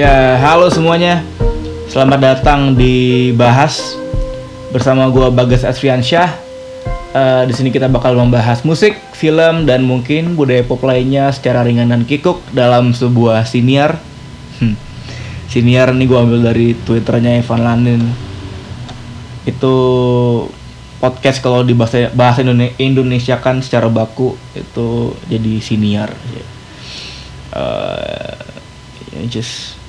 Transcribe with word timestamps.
Ya, 0.00 0.40
halo 0.40 0.72
semuanya. 0.72 1.20
Selamat 1.92 2.24
datang 2.24 2.72
di 2.72 3.28
Bahas 3.36 4.00
bersama 4.72 5.04
gua 5.12 5.28
Bagas 5.28 5.60
Asriansyah. 5.60 6.40
Eh, 7.12 7.42
di 7.44 7.52
sini 7.52 7.68
kita 7.68 7.84
bakal 7.84 8.16
membahas 8.16 8.64
musik, 8.64 8.96
film, 9.12 9.68
dan 9.68 9.84
mungkin 9.84 10.40
budaya 10.40 10.64
pop 10.64 10.80
lainnya 10.88 11.28
secara 11.36 11.60
ringan 11.68 11.92
dan 11.92 12.08
kikuk 12.08 12.40
dalam 12.56 12.96
sebuah 12.96 13.44
siniar. 13.44 14.00
Hmm. 14.56 14.72
Siniar 15.52 15.92
ini 15.92 16.08
gua 16.08 16.24
ambil 16.24 16.48
dari 16.48 16.72
twitternya 16.80 17.44
Evan 17.44 17.60
Lanin. 17.60 18.00
Itu 19.44 19.74
podcast 20.96 21.44
kalau 21.44 21.60
di 21.60 21.76
bahasa 21.76 22.08
bahasa 22.16 22.40
Indone- 22.40 22.72
Indonesia 22.80 23.36
kan 23.36 23.60
secara 23.60 23.92
baku 23.92 24.32
itu 24.56 25.12
jadi 25.28 25.60
siniar. 25.60 26.08
Uh, 27.52 28.48
just 29.28 29.79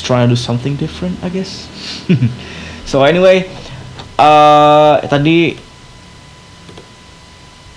just 0.00 0.08
trying 0.08 0.24
to 0.24 0.32
do 0.32 0.40
something 0.40 0.80
different, 0.80 1.20
I 1.20 1.28
guess. 1.28 1.68
so 2.88 3.04
anyway, 3.04 3.44
uh, 4.16 4.96
tadi 5.04 5.60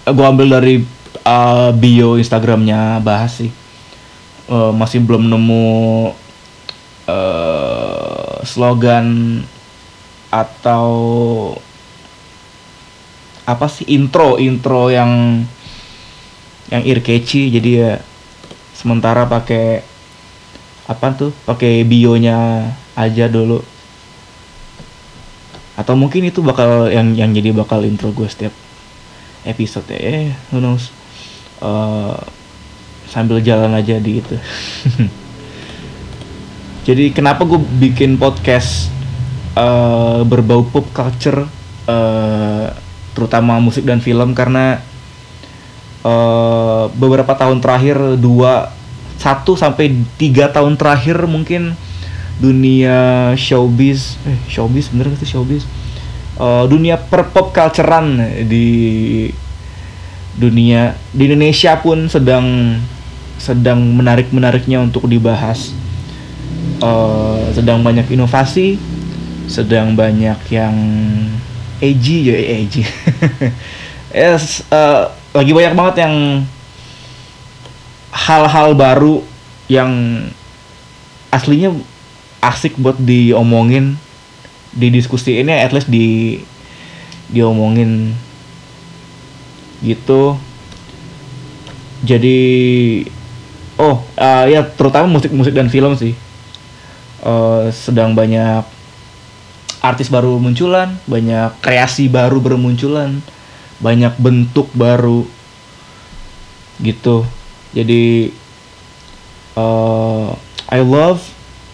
gue 0.08 0.24
ambil 0.24 0.56
dari 0.56 0.88
uh, 1.28 1.76
bio 1.76 2.16
Instagramnya 2.16 3.04
bahas 3.04 3.44
sih. 3.44 3.52
Uh, 4.48 4.72
masih 4.72 5.04
belum 5.04 5.28
nemu 5.28 5.68
uh, 7.12 8.40
slogan 8.48 9.40
atau 10.32 10.92
apa 13.44 13.68
sih 13.68 13.84
intro 13.92 14.40
intro 14.40 14.88
yang 14.88 15.44
yang 16.72 16.84
ear 16.88 17.04
catchy 17.04 17.52
jadi 17.52 17.70
ya 17.72 17.92
sementara 18.72 19.28
pakai 19.28 19.93
apa 20.94 21.12
tuh? 21.18 21.32
Pakai 21.50 21.82
bionya 21.82 22.70
aja 22.94 23.26
dulu. 23.26 23.66
Atau 25.74 25.98
mungkin 25.98 26.30
itu 26.30 26.46
bakal 26.46 26.94
yang 26.94 27.18
yang 27.18 27.34
jadi 27.34 27.50
bakal 27.50 27.82
intro 27.82 28.14
gue 28.14 28.30
setiap 28.30 28.54
episode 29.44 29.90
ya. 29.90 30.00
Eh, 30.00 30.30
who 30.54 30.62
knows? 30.62 30.94
Eh, 31.60 32.18
sambil 33.10 33.42
jalan 33.42 33.74
aja 33.74 33.98
di 33.98 34.22
itu. 34.22 34.36
Jadi 36.88 37.16
kenapa 37.16 37.48
gue 37.48 37.58
bikin 37.58 38.20
podcast 38.20 38.92
eh, 39.56 40.22
berbau 40.28 40.68
pop 40.68 40.84
culture 40.92 41.48
eh, 41.88 42.68
terutama 43.18 43.58
musik 43.58 43.88
dan 43.88 43.98
film? 44.04 44.36
Karena 44.38 44.78
eh, 46.06 46.84
beberapa 46.94 47.34
tahun 47.34 47.64
terakhir 47.64 48.20
dua 48.22 48.83
satu 49.18 49.56
sampai 49.56 49.94
tiga 50.20 50.50
tahun 50.52 50.76
terakhir 50.76 51.24
mungkin 51.30 51.78
dunia 52.42 53.32
showbiz 53.38 54.18
eh 54.26 54.40
showbiz 54.50 54.90
bener 54.90 55.14
gak 55.14 55.22
sih 55.22 55.30
showbiz? 55.38 55.64
Eh, 56.34 56.66
dunia 56.66 56.98
per 56.98 57.30
pop 57.30 57.54
culturean 57.54 58.18
di 58.50 59.30
dunia 60.34 60.98
di 61.14 61.30
Indonesia 61.30 61.78
pun 61.78 62.10
sedang 62.10 62.78
sedang 63.38 63.78
menarik 63.78 64.34
menariknya 64.34 64.82
untuk 64.82 65.06
dibahas. 65.06 65.78
Eh, 66.82 67.46
sedang 67.54 67.86
banyak 67.86 68.10
inovasi 68.10 68.82
sedang 69.48 69.94
banyak 69.94 70.40
yang 70.50 70.76
edgy 71.84 72.32
ya 72.32 72.36
edgy. 72.60 72.84
Yes, 74.14 74.62
eh, 74.70 75.10
lagi 75.34 75.52
banyak 75.58 75.74
banget 75.74 76.06
yang 76.06 76.46
hal-hal 78.14 78.78
baru 78.78 79.26
yang 79.66 80.24
aslinya 81.34 81.74
asik 82.46 82.78
buat 82.78 83.02
diomongin 83.02 83.98
di 84.70 84.94
diskusi 84.94 85.42
ini 85.42 85.50
at 85.50 85.74
least 85.74 85.90
di 85.90 86.38
diomongin 87.34 88.14
gitu. 89.82 90.38
Jadi 92.06 92.40
oh 93.82 94.06
eh, 94.14 94.54
ya 94.54 94.62
terutama 94.62 95.10
musik-musik 95.10 95.58
dan 95.58 95.74
film 95.74 95.98
sih. 95.98 96.14
Eh, 97.24 97.64
sedang 97.74 98.14
banyak 98.14 98.62
artis 99.84 100.08
baru 100.08 100.40
munculan 100.40 100.96
banyak 101.10 101.60
kreasi 101.60 102.08
baru 102.08 102.40
bermunculan 102.40 103.20
banyak 103.84 104.16
bentuk 104.16 104.72
baru 104.72 105.28
gitu 106.80 107.28
jadi 107.74 108.30
uh, 109.58 110.38
I 110.70 110.82
love 110.86 111.26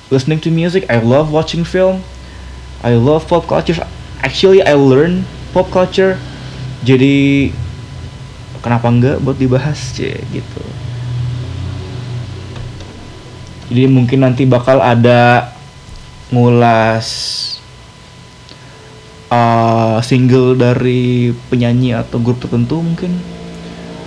listening 0.09 0.39
to 0.47 0.49
music. 0.51 0.87
I 0.87 1.03
love 1.03 1.31
watching 1.31 1.67
film. 1.67 2.01
I 2.79 2.95
love 2.95 3.27
pop 3.27 3.45
culture. 3.47 3.75
Actually 4.23 4.63
I 4.63 4.79
learn 4.79 5.27
pop 5.51 5.67
culture. 5.69 6.15
Jadi 6.87 7.51
kenapa 8.63 8.87
enggak 8.87 9.19
buat 9.19 9.35
dibahas 9.35 9.75
cie? 9.91 10.23
Gitu. 10.31 10.63
Jadi 13.69 13.85
mungkin 13.85 14.25
nanti 14.25 14.47
bakal 14.49 14.81
ada 14.81 15.53
ngulas 16.33 17.07
uh, 19.29 19.99
single 20.01 20.57
dari 20.57 21.35
penyanyi 21.51 21.93
atau 21.93 22.17
grup 22.23 22.39
tertentu 22.39 22.79
mungkin. 22.79 23.19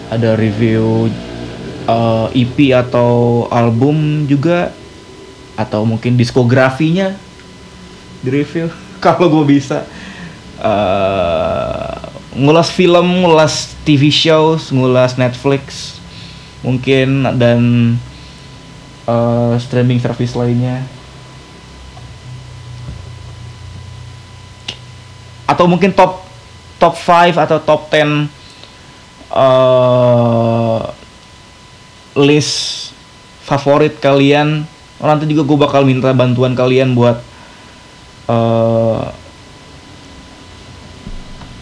Ada 0.09 0.36
review 0.36 1.09
uh, 1.87 2.28
EP 2.34 2.75
atau 2.75 3.44
album 3.50 4.26
juga 4.28 4.70
atau 5.59 5.84
mungkin 5.87 6.16
diskografinya? 6.16 7.15
Di 8.22 8.28
review 8.31 8.70
kalau 9.04 9.28
gue 9.28 9.59
bisa. 9.59 9.87
Uh, 10.62 11.98
ngulas 12.32 12.71
film 12.71 13.26
ngulas 13.26 13.75
TV 13.82 14.09
shows 14.09 14.72
ngulas 14.72 15.21
Netflix 15.21 15.98
mungkin 16.62 17.26
dan 17.37 17.60
uh, 19.06 19.59
streaming 19.59 19.98
service 19.98 20.38
lainnya. 20.38 20.87
Atau 25.50 25.66
mungkin 25.69 25.92
top 25.92 26.22
top 26.78 26.94
5 26.98 27.37
atau 27.38 27.59
top 27.62 27.91
10 27.91 28.31
uh, 29.34 30.81
list 32.19 32.91
favorit 33.43 33.99
kalian. 33.99 34.65
Oh, 35.03 35.09
nanti 35.11 35.27
juga 35.27 35.43
gue 35.43 35.59
bakal 35.59 35.83
minta 35.83 36.15
bantuan 36.15 36.55
kalian 36.55 36.95
buat 36.95 37.19
uh, 38.31 39.11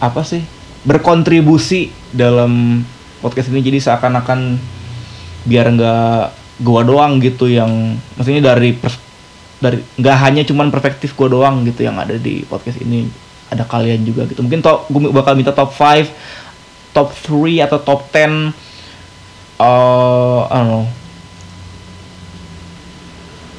apa 0.01 0.21
sih 0.25 0.41
berkontribusi 0.81 1.93
dalam 2.09 2.81
podcast 3.21 3.53
ini. 3.53 3.61
Jadi 3.61 3.77
seakan-akan 3.81 4.57
biar 5.45 5.73
nggak 5.73 6.17
gua 6.61 6.81
doang 6.85 7.17
gitu 7.21 7.49
yang 7.49 7.97
maksudnya 8.17 8.53
dari 8.53 8.77
dari 9.61 9.77
nggak 9.97 10.17
hanya 10.21 10.41
cuman 10.45 10.69
perspektif 10.73 11.13
gua 11.13 11.29
doang 11.29 11.65
gitu 11.65 11.85
yang 11.85 11.97
ada 12.01 12.17
di 12.17 12.41
podcast 12.45 12.81
ini. 12.81 13.05
Ada 13.53 13.67
kalian 13.67 14.01
juga 14.07 14.25
gitu. 14.25 14.41
Mungkin 14.41 14.63
top 14.63 14.89
gue 14.89 15.11
bakal 15.11 15.35
minta 15.35 15.51
top 15.51 15.75
5 15.75 16.95
top 16.95 17.11
3 17.11 17.67
atau 17.67 17.79
top 17.83 18.01
10 18.09 18.70
uh, 19.61 20.49
I 20.49 20.57
don't 20.65 20.69
know 20.73 20.85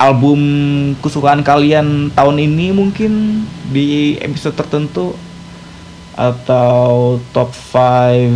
album 0.03 0.41
kesukaan 0.99 1.47
kalian 1.47 2.11
tahun 2.11 2.43
ini 2.43 2.75
mungkin 2.75 3.47
di 3.71 4.19
episode 4.19 4.59
tertentu 4.59 5.15
atau 6.19 7.23
top 7.31 7.55
5 7.55 8.35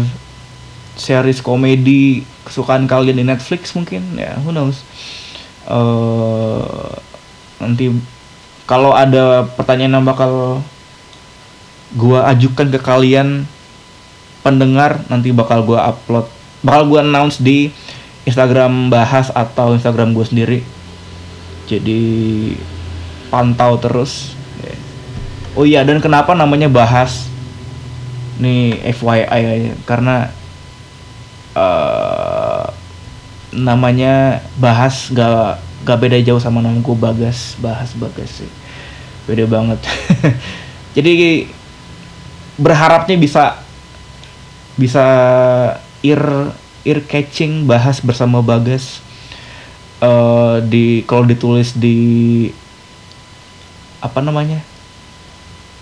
series 0.95 1.43
komedi 1.43 2.23
kesukaan 2.47 2.87
kalian 2.87 3.19
di 3.19 3.27
Netflix 3.27 3.75
mungkin 3.75 4.15
ya 4.15 4.39
who 4.47 4.55
knows. 4.55 4.87
Eh, 5.67 6.91
nanti 7.59 7.91
kalau 8.71 8.95
ada 8.95 9.51
pertanyaan 9.59 9.99
yang 9.99 10.07
bakal 10.07 10.63
gua 11.99 12.31
ajukan 12.31 12.71
ke 12.71 12.79
kalian 12.79 13.43
pendengar 14.47 15.03
nanti 15.11 15.35
bakal 15.35 15.67
gua 15.67 15.91
upload 15.91 16.31
bakal 16.67 16.91
gua 16.91 17.07
announce 17.07 17.39
di 17.39 17.71
Instagram 18.27 18.91
bahas 18.91 19.31
atau 19.31 19.79
Instagram 19.79 20.11
gue 20.11 20.27
sendiri. 20.27 20.59
Jadi 21.71 22.03
pantau 23.31 23.79
terus. 23.79 24.35
Oh 25.57 25.65
iya 25.65 25.87
dan 25.87 26.03
kenapa 26.03 26.35
namanya 26.35 26.67
bahas? 26.67 27.31
Nih 28.43 28.77
FYI 28.93 29.73
karena 29.89 30.29
eh, 31.55 32.67
namanya 33.57 34.45
bahas 34.61 35.09
gak 35.15 35.63
gak 35.87 35.99
beda 36.03 36.19
jauh 36.21 36.43
sama 36.43 36.61
nama 36.61 36.77
gue 36.77 36.97
Bagas 36.99 37.55
bahas 37.63 37.95
Bagas 37.95 38.43
sih. 38.43 38.51
Beda 39.31 39.47
banget. 39.47 39.79
Jadi 40.99 41.47
berharapnya 42.59 43.17
bisa 43.17 43.63
bisa 44.77 45.07
ear 46.07 46.55
ear 46.87 47.01
catching 47.03 47.67
bahas 47.67 47.99
bersama 47.99 48.39
Bagas. 48.45 49.03
Uh, 49.97 50.61
di 50.61 51.03
kalau 51.09 51.25
ditulis 51.25 51.75
di 51.75 52.49
apa 53.99 54.23
namanya? 54.23 54.63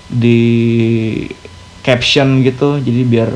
Di 0.09 0.39
caption 1.85 2.41
gitu 2.41 2.81
jadi 2.81 3.03
biar 3.05 3.31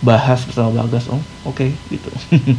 bahas 0.00 0.40
bersama 0.48 0.84
Bagas. 0.84 1.10
Oh 1.12 1.20
oke 1.44 1.60
okay, 1.60 1.70
gitu. 1.92 2.10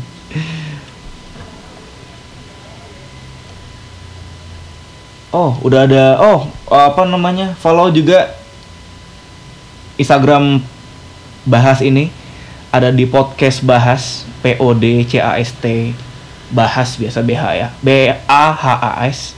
Oh 5.31 5.55
udah 5.63 5.87
ada 5.87 6.19
oh 6.19 6.43
apa 6.67 7.07
namanya? 7.07 7.55
Follow 7.55 7.87
juga 7.87 8.35
Instagram 9.95 10.59
bahas 11.47 11.79
ini 11.79 12.11
ada 12.71 12.87
di 12.87 13.03
podcast 13.03 13.59
bahas 13.67 14.23
P 14.39 14.55
O 14.63 14.71
D 14.71 15.03
C 15.03 15.19
A 15.19 15.35
S 15.35 15.51
T 15.59 15.91
bahas 16.55 16.95
biasa 16.95 17.19
BH 17.19 17.43
ya. 17.59 17.67
B 17.83 18.15
A 18.31 18.45
H 18.55 18.65
A 18.79 18.91
S. 19.11 19.35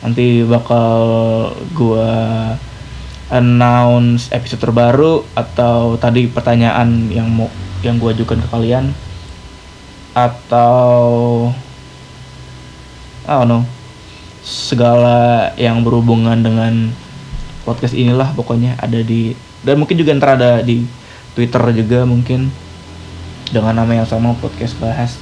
Nanti 0.00 0.40
bakal 0.40 0.98
gua 1.76 2.08
announce 3.28 4.32
episode 4.32 4.64
terbaru 4.64 5.20
atau 5.36 6.00
tadi 6.00 6.24
pertanyaan 6.32 7.12
yang 7.12 7.28
mau 7.28 7.52
yang 7.84 8.00
gua 8.00 8.16
ajukan 8.16 8.40
ke 8.40 8.48
kalian. 8.48 8.96
Atau 10.16 11.52
I 13.28 13.36
don't 13.36 13.52
know 13.52 13.62
segala 14.46 15.50
yang 15.58 15.82
berhubungan 15.82 16.38
dengan 16.38 16.94
podcast 17.66 17.98
inilah 17.98 18.30
pokoknya 18.32 18.78
ada 18.78 19.02
di 19.02 19.34
dan 19.66 19.82
mungkin 19.82 19.98
juga 19.98 20.14
ntar 20.14 20.38
ada 20.38 20.62
di 20.62 20.86
Twitter 21.36 21.60
juga 21.76 22.08
mungkin. 22.08 22.48
Dengan 23.52 23.78
nama 23.78 23.92
yang 23.92 24.08
sama 24.08 24.34
podcast 24.40 24.74
bahas. 24.80 25.20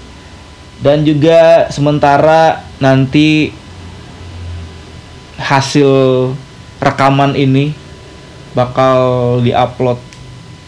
Dan 0.80 1.04
juga 1.04 1.68
sementara 1.68 2.64
nanti 2.80 3.52
hasil 5.36 5.90
rekaman 6.78 7.34
ini 7.34 7.74
bakal 8.54 9.38
diupload 9.42 9.98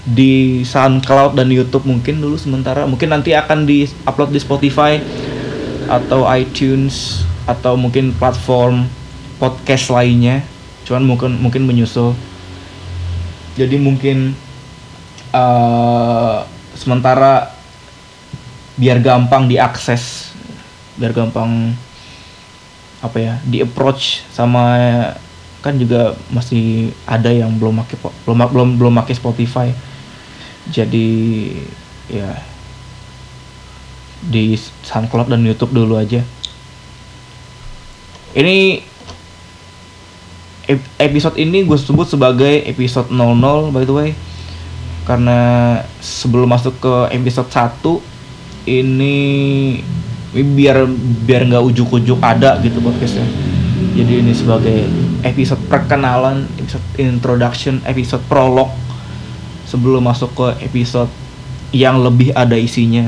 di 0.07 0.63
SoundCloud 0.63 1.35
dan 1.35 1.51
YouTube 1.51 1.87
mungkin 1.87 2.23
dulu 2.23 2.39
sementara. 2.39 2.87
Mungkin 2.87 3.11
nanti 3.11 3.35
akan 3.35 3.67
diupload 3.67 4.31
di 4.31 4.41
Spotify 4.43 4.99
atau 5.87 6.27
iTunes 6.31 7.27
atau 7.47 7.75
mungkin 7.75 8.15
platform 8.15 8.87
podcast 9.43 9.91
lainnya. 9.91 10.47
Cuman 10.87 11.03
mungkin 11.03 11.31
mungkin 11.43 11.67
menyusul. 11.67 12.15
Jadi 13.59 13.81
mungkin 13.81 14.39
uh, 15.37 16.49
sementara 16.73 17.53
biar 18.77 19.01
gampang 19.01 19.49
diakses 19.49 20.33
biar 20.97 21.13
gampang 21.13 21.77
apa 23.05 23.17
ya 23.21 23.35
di 23.45 23.61
approach 23.61 24.25
sama 24.33 24.65
kan 25.61 25.77
juga 25.77 26.17
masih 26.33 26.95
ada 27.05 27.29
yang 27.29 27.53
belum 27.59 27.83
pakai 27.85 27.97
belum 28.25 28.39
belum 28.55 28.69
belum 28.79 28.93
pakai 29.03 29.15
Spotify. 29.19 29.69
Jadi 30.71 31.09
ya 32.07 32.39
di 34.23 34.55
SoundCloud 34.59 35.31
dan 35.31 35.43
YouTube 35.43 35.75
dulu 35.75 35.99
aja. 35.99 36.23
Ini 38.37 38.83
episode 40.99 41.39
ini 41.39 41.63
gue 41.63 41.79
sebut 41.79 42.11
sebagai 42.11 42.67
episode 42.67 43.11
00 43.11 43.71
by 43.71 43.87
the 43.87 43.95
way 43.95 44.11
karena 45.07 45.39
sebelum 46.03 46.51
masuk 46.51 46.83
ke 46.83 46.95
episode 47.15 47.47
1 47.47 47.79
ini 48.67 49.17
biar 50.35 50.85
biar 51.23 51.47
nggak 51.47 51.65
ujuk-ujuk 51.73 52.19
ada 52.19 52.59
gitu 52.61 52.83
podcastnya. 52.83 53.25
Jadi 53.97 54.13
ini 54.21 54.35
sebagai 54.35 54.85
episode 55.23 55.63
perkenalan 55.71 56.45
episode 56.59 56.85
introduction 56.99 57.81
episode 57.87 58.21
prolog 58.27 58.69
sebelum 59.65 60.05
masuk 60.05 60.35
ke 60.35 60.49
episode 60.67 61.09
yang 61.71 62.03
lebih 62.03 62.35
ada 62.35 62.59
isinya. 62.59 63.07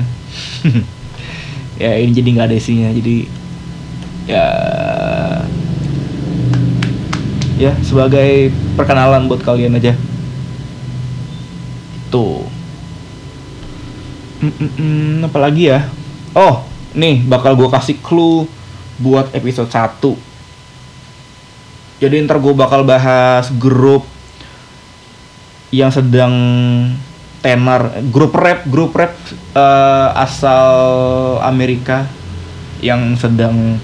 Ya 1.78 1.94
ini 1.94 2.10
jadi 2.10 2.34
nggak 2.34 2.48
ada 2.50 2.58
isinya 2.58 2.90
jadi 2.90 3.16
ya 4.26 4.46
ya 7.54 7.70
sebagai 7.86 8.50
perkenalan 8.74 9.30
buat 9.30 9.46
kalian 9.46 9.78
aja 9.78 9.94
tuh 12.08 12.44
mm 14.42 14.52
-mm, 14.52 14.70
mm, 14.76 15.28
apalagi 15.28 15.72
ya? 15.72 15.88
Oh 16.36 16.64
nih 16.96 17.20
bakal 17.24 17.54
gue 17.54 17.68
kasih 17.68 18.00
clue 18.00 18.48
buat 18.98 19.30
episode 19.36 19.68
1 19.68 20.16
jadi 21.98 22.22
ntar 22.24 22.38
gue 22.38 22.54
bakal 22.54 22.86
bahas 22.86 23.50
grup 23.58 24.06
yang 25.68 25.92
sedang 25.92 26.34
tenar 27.38 28.02
grup 28.10 28.34
rap 28.34 28.66
grup 28.66 28.96
rap 28.96 29.14
uh, 29.54 30.10
asal 30.16 31.38
Amerika 31.44 32.08
yang 32.82 33.14
sedang 33.18 33.78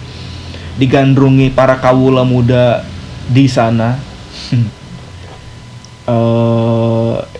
digandrungi 0.74 1.54
para 1.54 1.78
kawula 1.78 2.26
muda 2.26 2.82
di 3.30 3.46
sana. 3.46 3.94
Uh, 6.06 7.22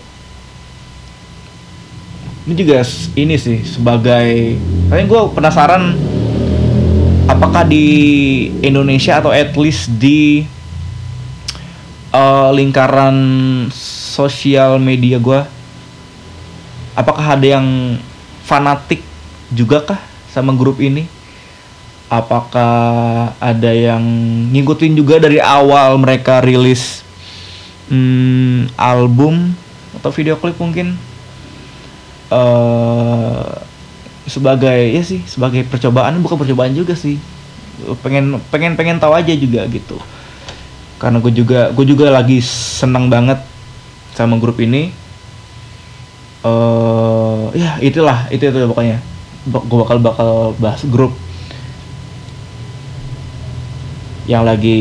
ini 2.44 2.54
juga 2.54 2.84
ini 3.16 3.34
sih 3.40 3.64
sebagai 3.64 4.60
kayaknya 4.92 5.06
gue 5.08 5.20
penasaran 5.32 5.96
apakah 7.24 7.64
di 7.64 7.86
Indonesia 8.60 9.20
atau 9.20 9.32
at 9.32 9.56
least 9.56 9.88
di 9.96 10.44
uh, 12.12 12.52
lingkaran 12.52 13.16
sosial 14.14 14.76
media 14.76 15.16
gue 15.16 15.40
apakah 16.94 17.34
ada 17.34 17.58
yang 17.58 17.98
fanatik 18.46 19.02
juga 19.50 19.82
kah 19.82 20.00
sama 20.30 20.54
grup 20.54 20.78
ini? 20.82 21.06
Apakah 22.10 23.32
ada 23.42 23.70
yang 23.74 24.02
ngikutin 24.54 24.94
juga 24.94 25.18
dari 25.18 25.42
awal 25.42 25.98
mereka 25.98 26.38
rilis 26.44 27.02
hmm, 27.90 28.70
album 28.78 29.56
atau 29.98 30.10
video 30.14 30.38
klip 30.38 30.54
mungkin 30.60 30.94
uh, 32.32 33.60
sebagai 34.24 34.94
ya 34.94 35.02
sih 35.04 35.20
sebagai 35.28 35.68
percobaan 35.68 36.16
bukan 36.24 36.40
percobaan 36.40 36.72
juga 36.72 36.96
sih. 36.96 37.20
Pengen 38.00 38.40
pengen 38.48 38.78
pengen 38.78 38.96
tahu 39.02 39.12
aja 39.12 39.34
juga 39.36 39.66
gitu. 39.68 40.00
Karena 40.96 41.20
gue 41.20 41.32
juga 41.34 41.68
gue 41.74 41.84
juga 41.84 42.08
lagi 42.08 42.40
senang 42.40 43.10
banget 43.12 43.42
sama 44.16 44.38
grup 44.40 44.56
ini. 44.62 44.94
Uh, 46.44 47.48
ya 47.56 47.76
itulah 47.80 48.28
itu 48.32 48.48
itu 48.48 48.68
pokoknya. 48.70 49.02
Gue 49.44 49.78
bakal 49.84 49.98
bakal 50.00 50.30
bahas 50.56 50.80
grup. 50.88 51.12
Yang 54.24 54.44
lagi 54.48 54.80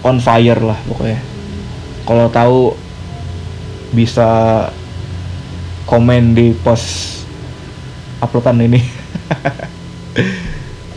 on 0.00 0.16
fire 0.22 0.62
lah 0.62 0.78
pokoknya. 0.88 1.20
Kalau 2.06 2.30
tahu 2.30 2.60
bisa 3.90 4.28
komen 5.86 6.34
di 6.34 6.52
post 6.60 7.22
uploadan 8.20 8.66
ini. 8.66 8.80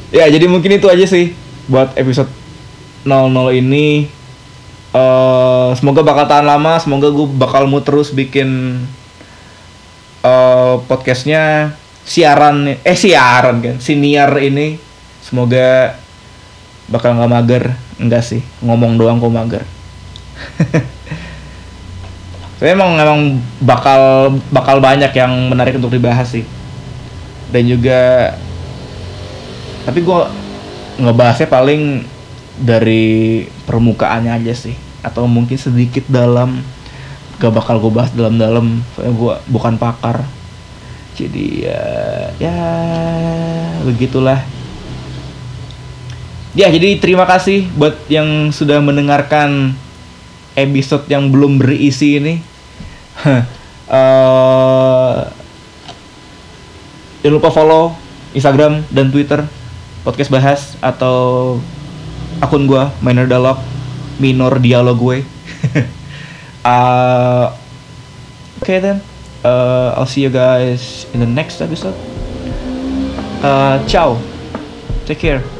Ya 0.09 0.25
jadi 0.25 0.49
mungkin 0.49 0.73
itu 0.73 0.89
aja 0.89 1.05
sih 1.05 1.37
buat 1.69 1.93
episode 1.93 2.33
00 3.05 3.61
ini. 3.61 4.09
Uh, 4.89 5.69
semoga 5.77 6.01
bakal 6.01 6.25
tahan 6.25 6.49
lama 6.49 6.81
semoga 6.81 7.13
gue 7.13 7.29
bakal 7.37 7.69
mau 7.69 7.77
terus 7.85 8.09
bikin 8.09 8.81
uh, 10.25 10.81
podcastnya 10.89 11.77
siaran 12.09 12.73
eh 12.81 12.97
siaran 12.97 13.61
kan 13.61 13.77
siniar 13.77 14.33
ini. 14.41 14.81
Semoga 15.21 15.93
bakal 16.89 17.13
nggak 17.13 17.29
mager. 17.29 17.63
Enggak 18.01 18.25
sih 18.25 18.41
ngomong 18.65 18.97
doang 18.97 19.21
kok 19.21 19.29
mager 19.29 19.63
saya 22.59 22.75
emang 22.75 22.99
emang 22.99 23.39
bakal 23.63 24.35
bakal 24.51 24.83
banyak 24.83 25.15
yang 25.15 25.31
menarik 25.47 25.79
untuk 25.79 25.95
dibahas 25.95 26.27
sih. 26.27 26.43
Dan 27.55 27.71
juga 27.71 28.35
tapi 29.87 30.03
gue 30.03 30.19
ngebahasnya 30.99 31.47
paling 31.47 32.03
dari 32.59 33.47
permukaannya 33.63 34.43
aja 34.43 34.51
sih. 34.51 34.75
Atau 34.99 35.23
mungkin 35.31 35.55
sedikit 35.55 36.03
dalam 36.11 36.59
gak 37.39 37.55
bakal 37.55 37.79
gue 37.79 37.95
bahas 37.95 38.11
dalam-dalam. 38.11 38.83
Soalnya 38.91 39.13
gue 39.15 39.33
bukan 39.47 39.79
pakar. 39.79 40.27
Jadi 41.15 41.63
ya 41.63 41.83
ya 42.43 42.55
begitulah. 43.87 44.43
Ya 46.59 46.67
jadi 46.67 46.99
terima 46.99 47.23
kasih 47.23 47.71
buat 47.79 47.95
yang 48.11 48.51
sudah 48.51 48.83
mendengarkan 48.83 49.79
episode 50.55 51.05
yang 51.11 51.29
belum 51.29 51.59
berisi 51.59 52.17
ini. 52.17 52.35
Uh, 53.89 55.25
jangan 57.25 57.33
lupa 57.41 57.49
follow 57.49 57.97
Instagram 58.37 58.85
dan 58.93 59.09
Twitter 59.09 59.41
podcast 60.05 60.29
bahas 60.29 60.77
atau 60.77 61.57
akun 62.37 62.69
gua 62.69 62.93
minor 63.01 63.25
dialog 63.25 63.57
minor 64.21 64.61
dialog 64.61 64.97
gue. 64.99 65.19
Uh, 66.59 67.55
okay 68.61 68.83
then 68.83 68.99
uh, 69.47 69.95
I'll 69.95 70.05
see 70.05 70.21
you 70.21 70.29
guys 70.29 71.07
in 71.15 71.23
the 71.23 71.25
next 71.25 71.63
episode. 71.63 71.95
Uh, 73.41 73.79
ciao. 73.87 74.19
Take 75.07 75.23
care 75.23 75.58